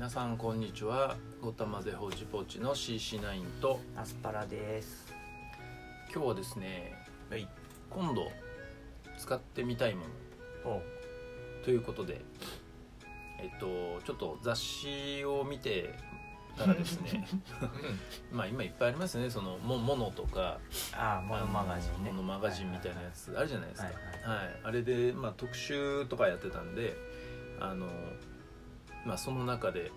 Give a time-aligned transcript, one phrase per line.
[0.00, 1.18] 皆さんこんにちは。
[1.42, 3.80] ごたまぜほじぽちの CC9 と。
[3.94, 5.12] アスパラです。
[6.10, 6.94] 今日はですね
[7.28, 7.46] はい。
[7.90, 8.22] 今度
[9.18, 10.06] 使ってみたいも
[10.64, 10.70] の。
[10.70, 10.82] お
[11.62, 12.22] ということで
[13.42, 15.94] えっとちょっと雑誌を見て
[16.56, 17.28] たらですね。
[18.32, 19.28] まあ今いっぱいありますね。
[19.28, 20.60] そのもものとか。
[20.94, 22.10] ああモノマガジンね。
[22.10, 23.88] モノマガジンみたいなやつあるじゃないですか。
[23.88, 24.38] はい。
[24.38, 26.96] はい、あれで、まあ、特集とかやってたんで
[27.60, 27.86] あの、
[29.04, 29.90] まあ、その中で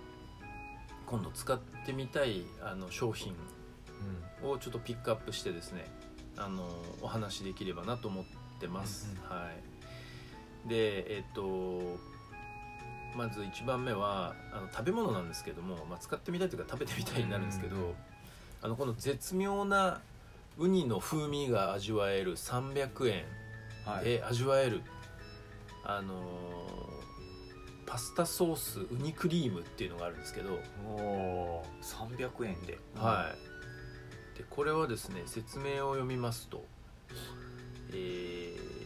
[1.06, 3.36] 今度使ってみたいあの商品
[4.44, 5.86] をちょっとピックアップしてですね
[6.38, 6.68] あの
[7.02, 8.26] お話しできればなと思っ
[8.60, 9.50] てます、うんは
[10.66, 10.70] い。
[10.70, 11.98] でえっと
[13.16, 17.94] まず1番目はあの食べ物なんですけども、まあ、使ってみたいというか食べてみたいになるんですけど、うん
[18.64, 20.00] あのこの絶妙な
[20.58, 23.26] ウニの風味が味わえる300円
[23.86, 24.06] はい。
[24.06, 24.82] で味わえる、
[25.84, 26.83] あのー
[27.94, 32.80] パスタソースウニクリームっていうのがあるんですけど、おお300円で。
[32.96, 33.32] は
[34.36, 34.40] い。
[34.40, 36.66] でこれはですね説明を読みますと、
[37.92, 38.84] えー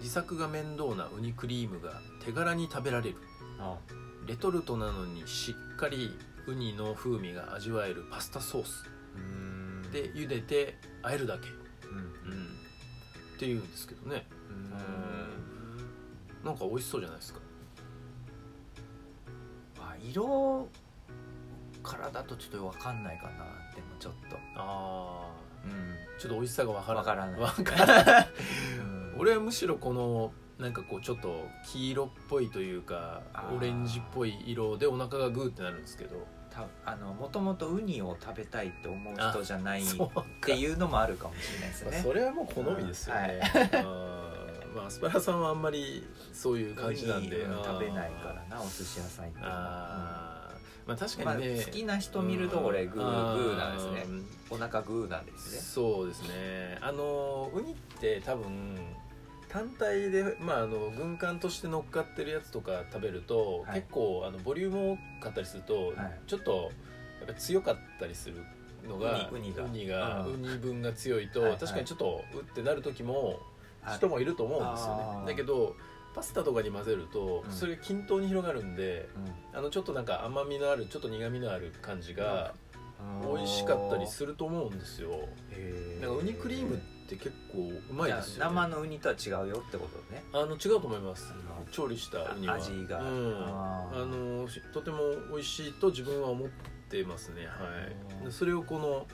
[0.00, 3.16] 自作が面倒なウニクリームが手軽に食べられる。
[3.58, 3.78] あ
[4.26, 6.10] レトルトなのにしっかり
[6.46, 8.84] ウニの風味が味わえるパスタソース。
[9.90, 11.48] で茹でて和えるだけ、
[11.88, 11.96] うん。
[11.96, 12.46] うん、
[13.36, 14.26] っていうんですけどね。
[14.50, 14.52] う
[16.42, 16.44] ん。
[16.44, 17.40] なんか美味しそうじゃないですか。
[17.40, 17.47] あ
[20.10, 20.68] 色
[21.82, 23.30] からだとちょっと分かんないかな
[23.74, 24.36] でもちょっと。
[24.56, 25.30] あ
[25.64, 25.70] うん。
[25.70, 27.40] あちょっと美味しさがわからない。
[27.40, 28.28] わからない。
[29.16, 33.22] 俺はむしろこのなんかこうちょっと黄色っぽいというか
[33.56, 36.26] オレンジっぽい色でお腹がグーってなるんですけど。
[36.50, 39.84] たあのもともとウニを食べたいって思う人じゃないっ
[40.40, 41.90] ていうのもあるかもしれないですね。
[41.92, 44.17] まあそれはもう好みですよね、あー
[44.78, 47.46] まあアスパラさんはあんまりそういう感じなんで。
[47.64, 50.88] 食べないからなお寿司屋さん行ってもあー。
[50.88, 54.06] まあ確まあ、かにね、好きな人見ると俺グーあグーなんですね。
[54.48, 55.60] お腹グーなんですね。
[55.60, 56.78] そうですね。
[56.80, 58.46] あのウニって多分
[59.48, 63.80] 単体で、まあ、あの軍艦として乗っかってるやつとか食べると、はい。
[63.80, 66.20] 結構あのボリューム多かったりすると、はい。
[66.26, 66.70] ちょっと
[67.18, 68.36] やっぱり強かったりする
[68.88, 70.24] のがウニウニが。
[70.24, 70.34] うん。
[70.34, 71.60] ウニ分が強いと、はいはい。
[71.60, 73.36] 確かにちょっとうってなる時もはい
[73.94, 75.26] 人もいると思うんですよね、あー。
[75.26, 75.76] だけど
[76.14, 77.52] パスタとかに混ぜると、うん。
[77.52, 79.08] それが均等に広がるんで
[79.52, 79.58] うん。
[79.58, 82.54] あのちょっとなんか甘みのあるちょっと苦みのある感じが
[83.22, 85.10] 美味しかったりすると思うんですよ。
[86.00, 86.78] なんかウニクリームっ
[87.08, 90.24] て結構うまいですよ、ね、生のウニとは違うよってことね。
[90.32, 91.32] あの違うと思います。
[91.70, 92.54] 調理したウニは。
[92.54, 93.00] あ味が。
[93.00, 94.98] うん、あのしとても
[95.30, 96.48] 美味しいと自分は思っ
[96.90, 97.46] てますね。
[97.46, 98.32] はい。
[98.32, 99.06] それをこの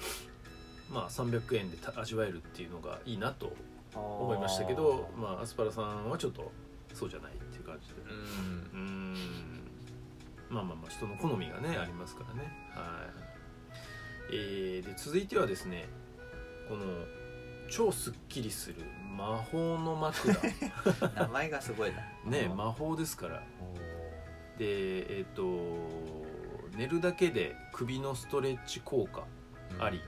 [0.91, 3.53] まあ300円でた味わえるっていうのがいいなと
[4.01, 6.51] 思いましたけどまあアスパラさんはちょっと
[6.93, 7.95] そうじゃないっていう感じで。
[8.75, 8.81] うん。
[8.81, 9.15] うん。
[10.49, 12.53] まあまあまあ人の好みがねありますからね。
[12.71, 13.25] はい。
[14.31, 15.87] えーで続いてはですね
[16.69, 16.85] この
[17.71, 18.77] 超すっきりする
[19.17, 20.35] 魔法の枕。
[21.15, 21.99] 名前がすごいな。
[22.25, 22.31] うん。
[22.31, 23.43] ね魔法ですから。
[23.61, 23.75] お
[24.59, 25.43] でえっ、と
[26.77, 30.01] 寝るだけで首のストレッチ効果ーあり、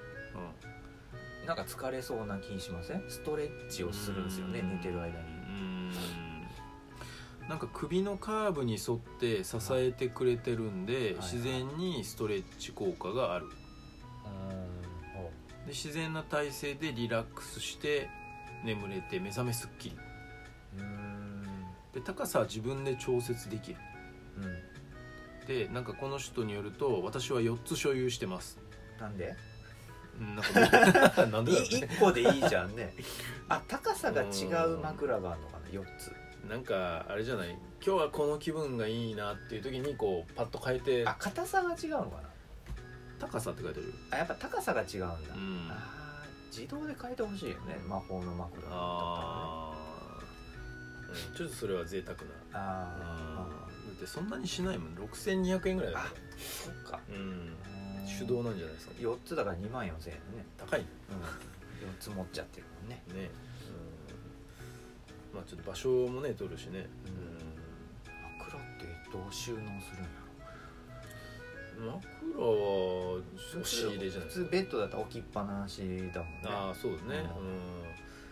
[1.46, 3.04] なんか疲れそうな気しません？
[3.08, 4.70] ストレッチをするんですよねうん。
[4.76, 5.12] 寝てる間に。
[5.14, 5.18] う
[7.44, 7.48] ん。
[7.48, 13.46] なんか首のカーブに沿って支えてくれてるんで、い自然にストレッチ効果がある。
[15.66, 18.08] で自然な体勢でリラックスして
[18.64, 19.96] 眠れて目覚めすっきり。
[20.78, 21.44] うん。
[21.92, 23.76] で高さは自分で調節できる。
[24.38, 25.46] うん。
[25.46, 28.58] でなんかこの人によると私は4つ所有してます。
[29.00, 29.36] なんで？
[30.20, 30.36] うん。
[30.36, 30.44] なん
[31.10, 32.94] かなんでだろうね1個でいいじゃんね。
[33.48, 36.12] あ高さが違う枕があるのかな4つ。
[36.48, 37.50] なんかあれじゃない？
[37.84, 41.06] 今日はこの気分がいいなっていう時にこうパッと変えて。
[41.06, 42.28] あ硬さが違うのかな？
[43.18, 45.68] 高さって書いてあるあやっぱ高さが違うんだ、うん。
[45.70, 47.78] あー自動で変えてほしいよね。
[47.86, 49.70] 魔法の枕だったら
[51.14, 51.26] ね。
[51.30, 52.24] うん、ちょっとそれは贅沢な。
[52.52, 53.46] あ
[53.84, 53.88] うん。
[53.88, 54.94] だってそんなにしないもん。
[54.94, 57.00] 6200円ぐらいだかあそっか。
[57.08, 57.56] うん
[58.06, 60.00] 手動なんじゃないですか？4つだから2万4000円ね、
[60.56, 60.80] 高い。
[60.80, 60.86] ね
[61.82, 63.02] うん、4つ持っちゃってるもんね。
[63.08, 63.16] うん。
[65.36, 66.86] まあちょっと場所もね取るしね。
[68.38, 69.70] 枕ってどう収納するん
[70.04, 70.10] や
[71.78, 72.50] うん枕は
[73.18, 73.22] 押
[73.64, 75.80] し入れじゃない普通ベッドだったら置きっぱなし
[76.14, 76.40] だもんね。
[76.44, 77.28] ああそうだね。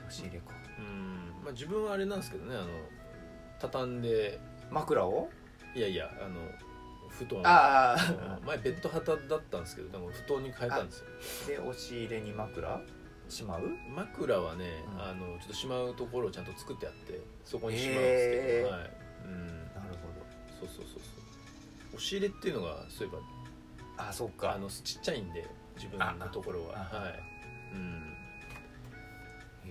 [0.06, 0.55] 押し入れか。
[0.79, 0.91] うん、うん。
[1.44, 2.67] まあ、自分はあれなんですけどねあの
[3.59, 4.41] 畳んで。
[4.70, 5.29] 枕を？
[5.75, 6.37] いやいやあの
[7.19, 7.40] 布団。
[7.44, 7.96] あ
[8.40, 8.46] うん。
[8.46, 11.06] 前ベッド旗だったんですけどなんか布団に変えたんですよ。
[11.61, 12.81] あで押し入れに枕？
[13.28, 13.62] しまう？
[13.94, 15.02] 枕はね、うん。
[15.02, 18.90] あのちょっとしまうところをちゃんと作ってあってそこにしまうんですけど、はい、
[19.25, 19.46] うん。
[19.46, 20.08] なるほ
[20.61, 21.00] そうそうそうそう。
[21.94, 23.17] 押し入れっていうのがそういえ
[23.96, 25.46] あそっばあかのちっちゃいんで
[25.76, 26.76] 自分のところは。
[26.76, 26.96] ああ。
[27.00, 27.22] はい、
[27.75, 28.13] うん、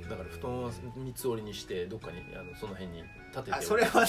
[0.02, 4.06] だから布団は三つ折りにしてどっかにあのその辺に立ててあそれは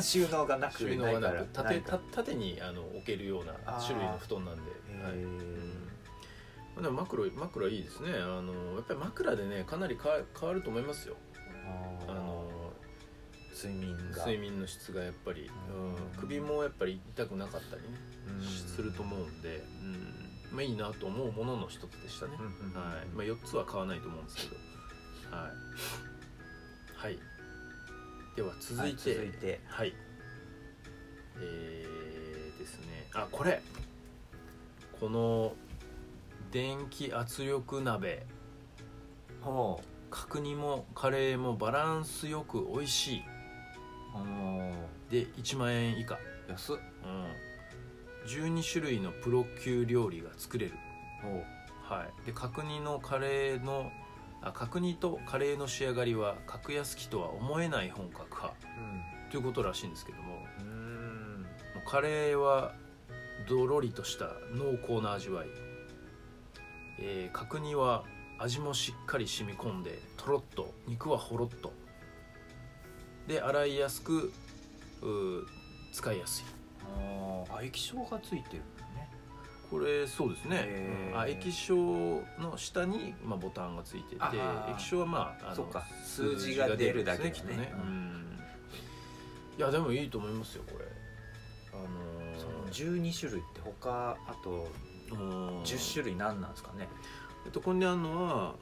[0.00, 4.70] 収納がなく 収納がなく縦縦にあの置けるような種類の布団なんで、
[5.02, 5.12] はい。
[5.14, 5.38] うん。
[6.74, 8.12] まあでも枕枕いいですね。
[8.14, 11.16] あのやっぱり枕でねかなりか変わると思いますよ。
[11.66, 12.72] ああの
[13.54, 14.18] 睡眠が。
[14.18, 15.94] 睡眠の質がやっぱり、うん。
[15.94, 15.96] うん。
[16.16, 17.88] 首もやっぱり痛くなかったりね
[18.28, 18.42] うん。
[18.44, 20.28] すると思うんで、うん。
[20.52, 22.32] まあ、いいなと思うものの一つでしたね、
[22.74, 23.08] はい。
[23.08, 24.67] まあ、4つは買わないと思うんですけど
[25.30, 27.18] はい、はい、
[28.36, 29.10] では続いて。
[29.10, 29.60] はい続いて。
[29.66, 29.94] はい。
[31.40, 33.08] えー、ですね。
[33.14, 33.60] あこれ。
[35.00, 35.54] この
[36.50, 38.26] 電気圧力鍋。
[39.40, 39.80] ほ
[40.10, 43.22] 角煮もカレーもバランスよく美味しい。
[45.10, 46.76] で1万円以下、ー安っ。
[46.76, 50.74] うん、12種類のプロ級料理が作れる。
[51.82, 54.07] はい、で角煮のカレーのあ
[54.54, 58.54] 角煮とカレーの仕上がりは格安機とは思えない本格派。
[59.30, 60.36] ということらしいんですけども。
[60.36, 60.66] もうん。
[60.66, 61.46] うん
[61.76, 62.74] うカレーは
[63.48, 65.46] どろりとした濃厚な味わい、
[67.00, 68.04] えー角煮は
[68.38, 70.72] 味もしっかり染み込んでとろっと。
[70.86, 71.72] 肉はほろっと。
[73.26, 74.32] で洗いやすく
[75.92, 76.44] 使いやすい。
[76.98, 78.58] あーあ液晶がついてる。
[78.58, 78.62] ね
[79.70, 80.56] これそうですね。
[80.64, 81.12] へ、ー。
[81.12, 81.76] うんあ液晶
[82.38, 84.22] の下に、まあ、ボタンがついてて
[84.70, 85.84] 液晶はまああか。
[86.04, 87.80] 数字が出るだけだねきっとね、うん。
[87.80, 88.38] うん。
[89.58, 90.84] いやでもいいと思いますよこれ。
[91.72, 91.76] あ
[92.38, 96.88] そのの12種類って他あとー10種類何なんですかね？
[97.44, 98.54] えっとここにあるのは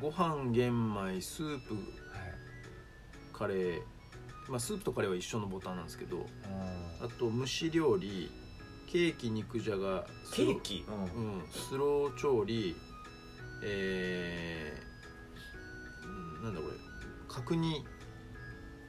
[0.00, 1.76] ご飯玄米スープ
[3.32, 3.82] カレー。
[4.48, 6.24] まあスープとカレーは一緒のボタンなんですけど
[7.02, 8.30] あと蒸し料理
[8.86, 10.84] ケーキ肉じゃがスロケーキ？
[10.88, 12.76] うん、スロー調理。
[13.62, 16.10] えー、う
[16.40, 16.74] んなんだこれ。
[17.28, 17.84] 角煮。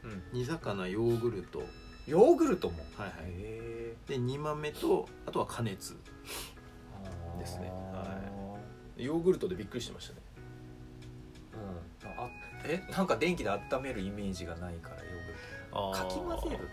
[0.03, 0.23] うん。
[0.39, 1.63] 煮魚ヨーグルト。
[2.05, 2.77] ヨーグルトも？
[2.95, 3.15] はいはい。
[3.27, 5.97] へで煮豆とあとは加熱。
[7.35, 7.69] えですね。
[7.69, 8.05] は
[8.97, 10.21] ヨーグルトでびっくりしてましたね。
[12.03, 12.09] うん。
[12.23, 12.29] あ
[12.65, 15.37] えなんか電気で温めるイメージがないからヨーグル
[15.71, 15.91] ト。
[15.91, 16.69] かき混ぜる？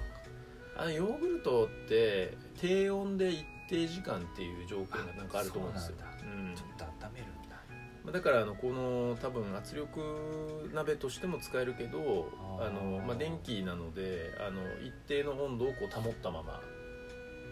[0.76, 5.96] あのヨーグルトって低温で一定時間っていう条件がなんかあると思うんですよ。
[5.98, 7.56] そうなんちょっと温めるんだ。
[8.04, 12.28] まあだからあのこの多分圧力鍋としても使えるけど
[12.60, 16.60] あの、まあ、電気なのであの一定の温度をこう保ったまま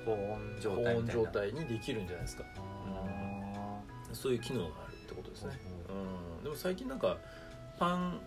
[0.04, 1.22] 保温状保温態みたいな。
[1.22, 2.44] 状態にできるんじゃないですか。
[2.56, 3.80] あ
[4.12, 5.58] そういう機能があるってことですね、
[5.88, 6.40] ほうう。
[6.40, 7.16] ん、でも最近なんか
[7.78, 8.20] パン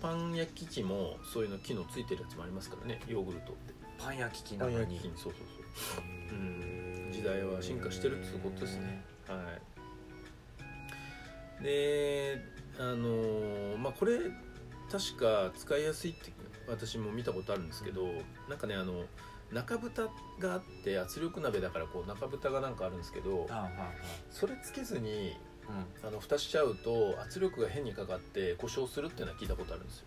[0.00, 3.72] パン焼き器もそういうの機能ついてるやつもありますからねヨーグルトって。
[3.72, 6.04] ーパン焼き器パンなのにそうそうそう。
[6.32, 9.04] へー時代は進化してるってことですね。
[9.28, 9.36] は
[11.60, 11.62] い。
[11.64, 12.40] で
[12.78, 14.18] あのーまあこれ
[14.90, 16.32] 確か使いやすいって
[16.68, 18.06] 私も見たことあるんですけど
[18.48, 19.04] なんかねあの
[19.52, 20.02] 中蓋
[20.38, 23.46] があって圧力鍋だからこう中蓋がなんかあるんですけど
[24.30, 25.36] それつけずに
[25.68, 30.06] ああの蓋しちゃうと圧力が変にかかって故障するっていうのは聞いたことあるんですよ、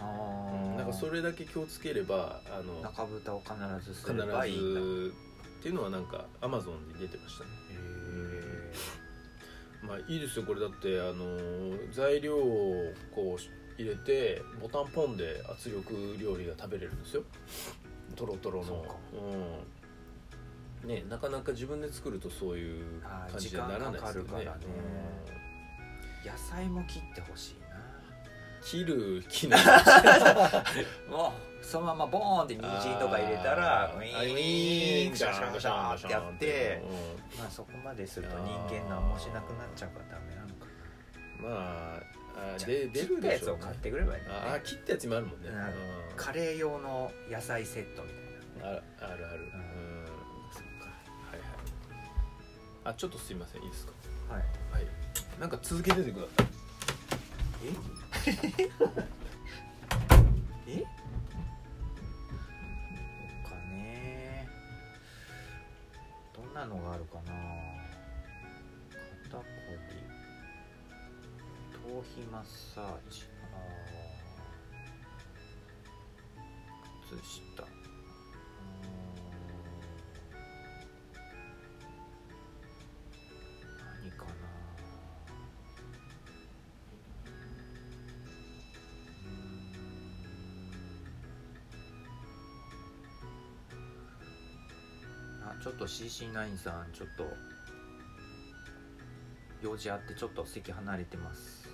[0.00, 4.80] ああなんかそれだけ気をつければあの中蓋を必ずす必ればいいんだ。
[4.80, 5.14] へず
[5.60, 7.50] っていうのはなんかアマゾンで出てましたね。
[9.82, 17.22] まあいいですよこれだってあの材料をこう入れてボタンポンで圧力料理が食べれるんですよ。
[18.16, 18.66] トロトロの。
[18.66, 18.94] そうか。
[19.12, 19.75] うん
[20.86, 24.00] ねなかなか自分で作るとそういう感じにならないですよね。
[24.00, 24.66] 時間かかるからね。
[26.24, 26.30] うん。
[26.30, 27.56] 野菜も切ってほしい
[28.62, 30.64] 切る機能な
[31.08, 37.38] もうそのままボーンって人参とか入れたらウあーィーンガシャンガシャンってやってうん。
[37.38, 40.66] まあそこまですると人間何もしなくなっちゃうからダメなのか
[41.40, 42.02] まあ
[42.56, 45.48] あなで出るやつを買ってくればいいんだあ切ったやつもあるもんね、
[46.16, 48.08] カレー用の野菜セットみ
[48.60, 48.82] たいなね。
[49.00, 49.50] あるあるある、うん、
[52.88, 53.62] あちょっとすいません。
[53.62, 53.92] いいですか？
[54.32, 54.42] はい。
[54.72, 54.86] はい。
[55.40, 56.46] なんか続けててください。
[60.68, 60.84] え？
[63.44, 64.48] 他ね。
[66.34, 67.32] どんなのがあるかな？
[69.24, 69.44] 肩こ
[69.90, 69.96] り。
[71.72, 72.42] 頭皮マッ
[72.74, 73.24] サージ。
[73.52, 77.16] あー。
[77.18, 77.24] 靴
[77.56, 77.65] 下
[95.62, 97.24] ちょっと CC9 さんちょっと
[99.62, 101.65] 用事あってちょっと席離れてます。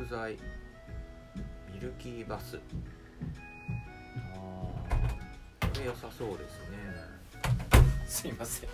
[0.00, 0.38] 入浴剤
[1.74, 2.56] ミルキーバス。
[2.56, 2.60] あ
[4.90, 4.96] あ
[5.60, 6.78] これ良さそうですね。
[8.06, 8.70] すいません。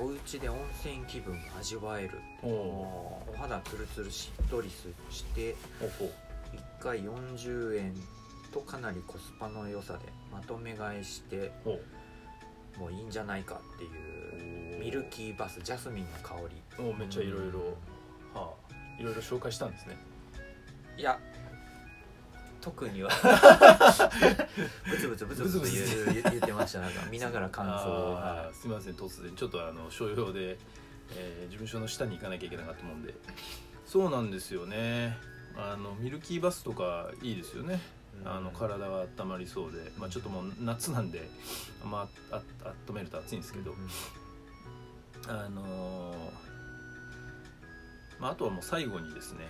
[0.00, 2.18] おお家で温泉気分が味わえる。
[2.42, 5.54] お肌ツルツルしっとりして。
[5.78, 6.10] ほほ。
[6.80, 7.94] 1回40円
[8.52, 10.00] とかなりコスパの良さで
[10.32, 11.52] まとめ買いして。
[11.64, 11.78] ほ
[12.78, 14.80] もういいんじゃないかっていう。
[14.80, 16.34] ミルキーバスジャスミンの香
[16.76, 16.84] り。
[16.84, 17.91] おめっちゃいろいろはあ
[19.02, 19.96] いろいろ紹介したんですね。
[20.96, 21.18] いや
[22.60, 23.10] 特には。
[24.88, 26.78] ブツブツブツブツブツブ言う言言ってました。
[26.78, 28.16] なんか 見ながら感想を。
[28.16, 29.34] あーすみません突然。
[29.34, 30.56] ちょっとあの所用で、
[31.16, 33.12] えー事務所の下に行かなきゃいけなかったもんで。
[33.84, 35.18] そうなんですよね。
[35.56, 37.80] あのミルキーバスとかいいですよね。
[38.24, 41.28] あの体が温まりそうで、まあ、ちょっともう夏なんで、
[41.84, 43.74] まあ、ああ温めると暑いんですけど、
[45.26, 46.51] あのー
[48.22, 49.40] まあ、あとはもう最後にですね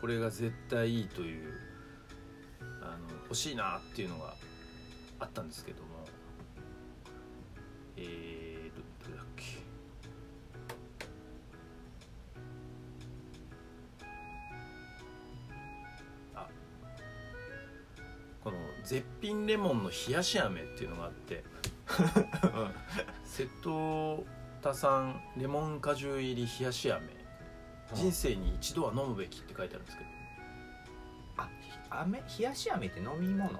[0.00, 1.52] これが絶対いいという
[2.80, 4.32] あの欲しいなっていうのが
[5.20, 5.88] あったんですけども
[7.98, 9.44] えーとどれだっけ。
[16.34, 16.48] あ
[18.42, 21.44] この絶品レモンの冷やし飴っていうのがあって
[23.26, 24.24] 瀬戸
[24.62, 27.13] 田産レモン果汁入り冷やし飴
[27.92, 30.10] 人生に一度は飲むべきって書いてあるんですけど。
[31.36, 31.48] あ
[32.02, 33.50] 飴冷やし飴って飲み物？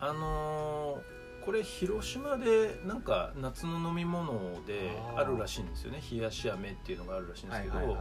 [0.00, 6.02] あのーこれ広島でなんか夏の飲み物であるらしいんですよね。
[6.12, 7.96] 冷やし飴っていうのがあるらしいんですけど、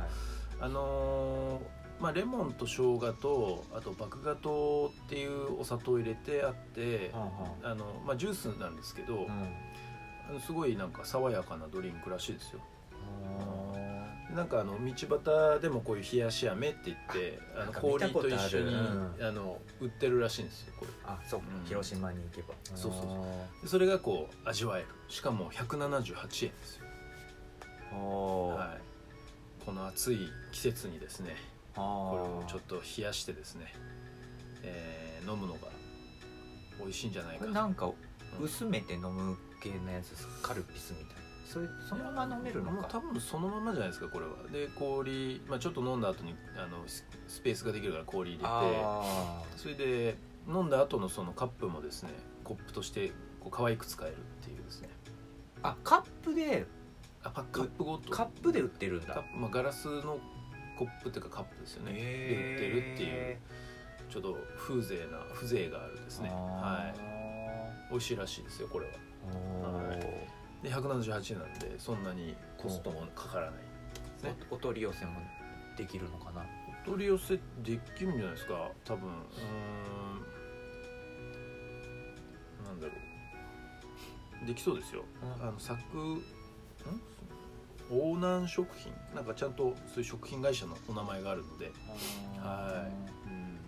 [0.60, 7.30] あのーまあ、レモンと生姜とあと麦芽糖っていうお砂糖を入れてあって、は
[7.64, 9.30] あのまあ、ジュースなんですけど、うん。
[10.30, 12.60] あのすごいなんか爽やかなドリンクらしいですよ。
[13.40, 13.44] あ
[14.40, 19.14] なんかあの道端でもこういう冷やし飴って言ってあの氷と一緒にうん。
[19.22, 20.92] あの売ってるらしいんですよこれ。
[21.04, 21.48] あそうか。
[21.60, 21.68] うん。
[21.68, 22.54] 広島に行けば。
[22.64, 23.08] そうそうそ
[23.62, 23.64] う。
[23.64, 24.88] でそれがこう味わえる。
[25.10, 26.86] しかも178円ですよ、
[27.92, 31.36] はい、この暑い季節にですね
[31.76, 33.74] これをちょっと冷やしてですね、
[34.64, 35.60] えー飲むのが
[36.80, 37.90] 美味しいんじゃないこかれなんかう
[38.42, 38.46] ん。
[38.46, 44.34] 薄めて飲む系のやつですカルピスみたいなそれそのまま飲めるのもうか多分そのままじゃないですかこれは。
[44.54, 50.16] で氷、まあ、ちょっと飲んだ後にあのススペースができるから氷入れてあそれで
[50.48, 52.12] 飲んだ後のそのカップもですね
[52.44, 54.90] コップとしてこう可愛く使えるっていうですね。
[55.64, 56.68] ーあカップで
[57.24, 58.12] あパカップごと。
[58.12, 59.24] カップで売ってるんだ。
[59.36, 60.20] まあ、ガラスの
[60.78, 63.38] コップっていうかカップですよね、で売ってるっていう
[64.10, 66.30] ちょっと風情な風情があるですね。
[66.30, 67.00] はい。
[67.90, 68.92] 美味しいらしいですよこれは。
[69.34, 73.60] おーで178円なんでそんなにコストもかからない。
[74.24, 74.36] ね。
[74.52, 75.14] おお取り寄せも
[75.78, 76.46] できるのかな？
[76.86, 79.10] お取り寄せできるんじゃないですか多分。
[79.10, 79.16] うー
[82.64, 82.94] んなんだろ
[84.44, 84.46] う。
[84.46, 85.04] できそうですよ。
[85.42, 86.22] あの作ん？
[87.92, 88.94] オーナー食品？
[89.16, 91.72] なんかちゃんとそういう食品会社のお名前があるので。
[92.38, 93.30] はい。
[93.30, 93.60] うん。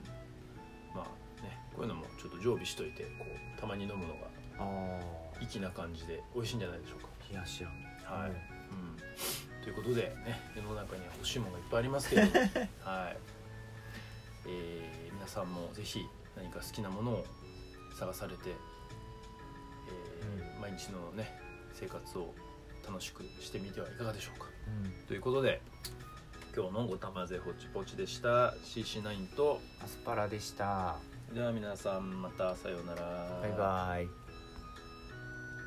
[0.93, 3.25] まあねこういうのもちょっと常備しといてこ
[3.57, 4.27] うたまに飲むのが。
[4.59, 7.07] ああ粋な感じで美味しいんじゃないでしょうか。
[7.29, 7.71] 冷やし飴
[8.03, 12.45] はい、うん、ということでね世の中には欲しいものがいっぱいありますけれども。
[12.83, 13.17] はい、
[14.47, 16.03] えー皆さんもぜひ
[16.35, 17.25] 何か好きなものを
[17.97, 21.31] 探されて、えー毎日のね
[21.73, 22.33] 生活を
[22.87, 24.47] 楽しくしてみてはいかがでしょうか。
[24.67, 24.91] うん。
[25.07, 25.61] ということで
[26.55, 28.51] 今日のごたまぜほちぽちでした。
[28.65, 30.97] CC9 とアスパラでした。
[31.33, 33.39] では皆さんまたさようなら。
[33.41, 34.20] バイバイ